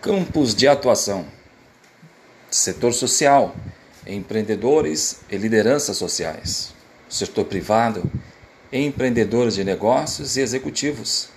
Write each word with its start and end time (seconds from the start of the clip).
Campos 0.00 0.54
de 0.54 0.66
atuação: 0.66 1.26
setor 2.50 2.94
social, 2.94 3.54
empreendedores 4.06 5.20
e 5.30 5.36
lideranças 5.36 5.98
sociais, 5.98 6.72
setor 7.06 7.44
privado, 7.44 8.10
empreendedores 8.72 9.56
de 9.56 9.62
negócios 9.62 10.38
e 10.38 10.40
executivos, 10.40 11.28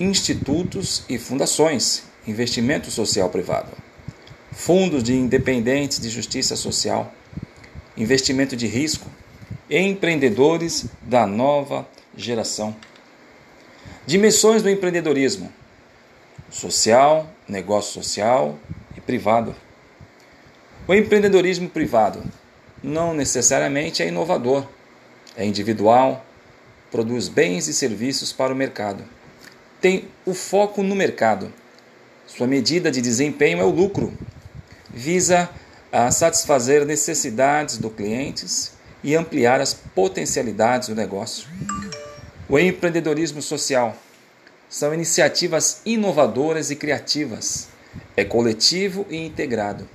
institutos 0.00 1.04
e 1.08 1.16
fundações, 1.16 2.02
investimento 2.26 2.90
social 2.90 3.30
privado, 3.30 3.70
fundos 4.50 5.04
de 5.04 5.14
independentes 5.14 6.00
de 6.00 6.10
justiça 6.10 6.56
social, 6.56 7.14
investimento 7.96 8.56
de 8.56 8.66
risco, 8.66 9.08
empreendedores 9.70 10.86
da 11.00 11.24
nova 11.24 11.88
geração. 12.16 12.74
Dimensões 14.04 14.60
do 14.60 14.68
empreendedorismo 14.68 15.52
social, 16.54 17.28
negócio 17.48 17.92
social 17.94 18.56
e 18.96 19.00
privado. 19.00 19.54
O 20.86 20.94
empreendedorismo 20.94 21.68
privado 21.68 22.22
não 22.80 23.12
necessariamente 23.12 24.02
é 24.02 24.08
inovador, 24.08 24.64
é 25.36 25.44
individual, 25.44 26.24
produz 26.92 27.26
bens 27.28 27.66
e 27.66 27.74
serviços 27.74 28.32
para 28.32 28.52
o 28.52 28.56
mercado. 28.56 29.02
Tem 29.80 30.08
o 30.24 30.32
foco 30.32 30.82
no 30.82 30.94
mercado. 30.94 31.52
Sua 32.24 32.46
medida 32.46 32.90
de 32.90 33.02
desempenho 33.02 33.60
é 33.60 33.64
o 33.64 33.70
lucro. 33.70 34.16
Visa 34.88 35.50
a 35.90 36.10
satisfazer 36.12 36.86
necessidades 36.86 37.78
dos 37.78 37.92
clientes 37.92 38.72
e 39.02 39.16
ampliar 39.16 39.60
as 39.60 39.74
potencialidades 39.74 40.88
do 40.88 40.94
negócio. 40.94 41.48
O 42.48 42.58
empreendedorismo 42.58 43.42
social 43.42 43.96
são 44.74 44.92
iniciativas 44.92 45.80
inovadoras 45.86 46.68
e 46.68 46.74
criativas. 46.74 47.68
É 48.16 48.24
coletivo 48.24 49.06
e 49.08 49.16
integrado. 49.24 49.88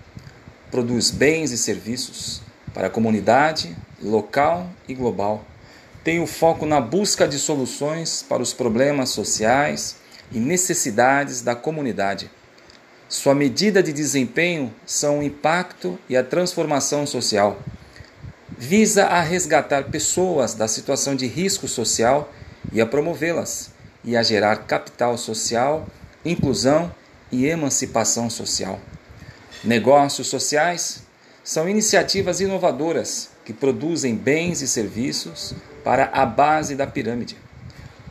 Produz 0.71 1.11
bens 1.11 1.51
e 1.51 1.57
serviços 1.57 2.41
para 2.73 2.87
a 2.87 2.89
comunidade, 2.89 3.75
local 4.01 4.69
e 4.87 4.93
global. 4.93 5.43
Tem 6.01 6.21
o 6.21 6.25
foco 6.25 6.65
na 6.65 6.79
busca 6.79 7.27
de 7.27 7.37
soluções 7.37 8.23
para 8.23 8.41
os 8.41 8.53
problemas 8.53 9.09
sociais 9.09 9.97
e 10.31 10.39
necessidades 10.39 11.41
da 11.41 11.55
comunidade. 11.55 12.31
Sua 13.09 13.35
medida 13.35 13.83
de 13.83 13.91
desempenho 13.91 14.73
são 14.85 15.19
o 15.19 15.23
impacto 15.23 15.99
e 16.07 16.15
a 16.15 16.23
transformação 16.23 17.05
social. 17.05 17.59
Visa 18.57 19.07
a 19.07 19.21
resgatar 19.21 19.91
pessoas 19.91 20.53
da 20.53 20.69
situação 20.69 21.17
de 21.17 21.27
risco 21.27 21.67
social 21.67 22.31
e 22.71 22.79
a 22.79 22.85
promovê-las 22.85 23.77
e 24.03 24.15
a 24.15 24.23
gerar 24.23 24.55
capital 24.65 25.17
social, 25.17 25.87
inclusão 26.23 26.93
e 27.31 27.45
emancipação 27.45 28.29
social. 28.29 28.79
Negócios 29.63 30.27
sociais 30.27 31.03
são 31.43 31.67
iniciativas 31.67 32.39
inovadoras 32.39 33.29
que 33.43 33.53
produzem 33.53 34.15
bens 34.15 34.61
e 34.61 34.67
serviços 34.67 35.53
para 35.83 36.05
a 36.13 36.25
base 36.25 36.75
da 36.75 36.87
pirâmide. 36.87 37.37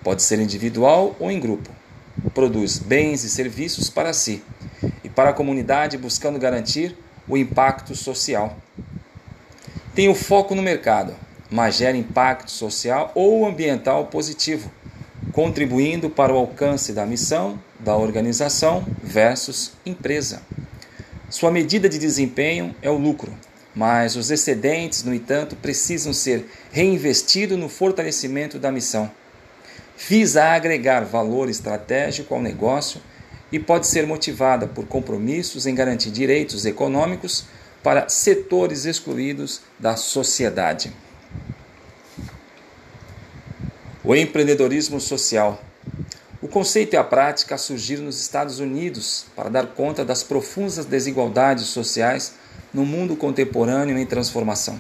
Pode 0.03 0.23
ser 0.23 0.41
individual 0.41 1.17
ou 1.19 1.31
em 1.31 1.41
grupo. 1.41 1.71
Produz 2.35 2.79
bens 2.79 3.25
e 3.25 3.31
serviços 3.31 3.89
para 3.89 4.13
si 4.13 4.43
e 5.05 5.09
para 5.09 5.31
a 5.31 5.33
comunidade, 5.33 5.97
buscando 5.97 6.39
garantir 6.39 6.97
o 7.29 7.37
impacto 7.37 7.95
social. 7.95 8.57
Tem 9.95 10.09
o 10.09 10.15
foco 10.15 10.55
no 10.55 10.63
mercado, 10.63 11.15
mas 11.51 11.77
gera 11.77 11.97
impacto 11.97 12.51
social 12.51 13.13
ou 13.15 13.47
ambiental 13.47 14.07
positivo 14.07 14.71
contribuindo 15.39 16.11
para 16.11 16.35
o 16.35 16.37
alcance 16.37 16.93
da 16.93 17.07
missão 17.07 17.63
da 17.79 17.97
organização 17.97 18.85
versus 19.01 19.71
empresa. 19.87 20.43
Sua 21.31 21.49
medida 21.49 21.89
de 21.89 21.97
desempenho 21.97 22.75
é 22.83 22.91
o 22.91 22.99
lucro, 22.99 23.33
mas 23.73 24.17
os 24.17 24.33
excedentes, 24.33 25.05
no 25.05 25.15
entanto, 25.15 25.55
precisam 25.55 26.13
ser 26.13 26.45
reinvestidos 26.73 27.57
no 27.57 27.69
fortalecimento 27.69 28.59
da 28.59 28.73
missão. 28.73 29.09
Visa 29.97 30.43
agregar 30.43 31.05
valor 31.05 31.49
estratégico 31.49 32.35
ao 32.35 32.43
negócio 32.43 33.01
e 33.53 33.61
pode 33.61 33.87
ser 33.87 34.09
motivada 34.09 34.67
por 34.67 34.87
compromissos 34.87 35.69
em 35.69 35.75
garantir 35.75 36.11
direitos 36.11 36.67
econômicos 36.67 37.45
para 37.81 38.09
setores 38.09 38.87
excluídos 38.87 39.61
da 39.79 39.95
sociedade. 39.95 40.93
O 44.09 44.17
empreendedorismo 44.17 44.99
social. 45.03 45.63
O 46.41 46.49
conceito 46.49 46.95
e 46.95 46.97
a 46.97 47.05
prática 47.05 47.59
surgiram 47.59 48.05
nos 48.05 48.19
Estados 48.19 48.59
Unidos 48.59 49.27
para 49.37 49.51
dar 49.51 49.67
conta 49.67 50.03
das 50.03 50.23
profundas 50.23 50.87
desigualdades 50.87 51.67
sociais 51.67 52.33
no 52.73 52.87
mundo 52.87 53.15
contemporâneo 53.15 53.99
em 53.99 54.07
transformação. 54.07 54.79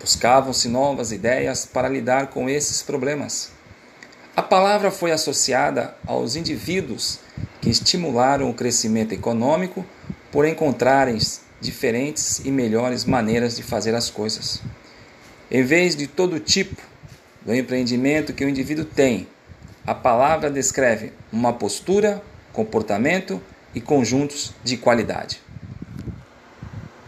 Buscavam-se 0.00 0.66
novas 0.66 1.12
ideias 1.12 1.66
para 1.66 1.90
lidar 1.90 2.28
com 2.28 2.48
esses 2.48 2.82
problemas. 2.82 3.50
A 4.34 4.42
palavra 4.42 4.90
foi 4.90 5.12
associada 5.12 5.94
aos 6.06 6.36
indivíduos 6.36 7.18
que 7.60 7.68
estimularam 7.68 8.48
o 8.48 8.54
crescimento 8.54 9.12
econômico 9.12 9.84
por 10.32 10.46
encontrarem 10.46 11.18
diferentes 11.60 12.38
e 12.46 12.50
melhores 12.50 13.04
maneiras 13.04 13.54
de 13.54 13.62
fazer 13.62 13.94
as 13.94 14.08
coisas. 14.08 14.62
Em 15.50 15.62
vez 15.62 15.94
de 15.94 16.06
todo 16.06 16.40
tipo 16.40 16.95
do 17.46 17.54
empreendimento 17.54 18.32
que 18.32 18.44
o 18.44 18.48
indivíduo 18.48 18.84
tem. 18.84 19.28
A 19.86 19.94
palavra 19.94 20.50
descreve 20.50 21.12
uma 21.32 21.52
postura, 21.52 22.20
comportamento 22.52 23.40
e 23.72 23.80
conjuntos 23.80 24.52
de 24.64 24.76
qualidade. 24.76 25.45